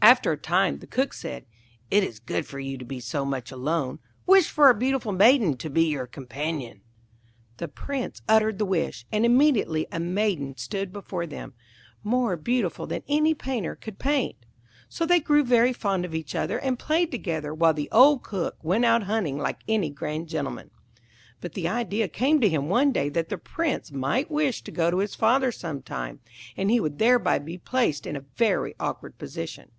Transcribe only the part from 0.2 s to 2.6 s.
a time the Cook said, 'It is not good for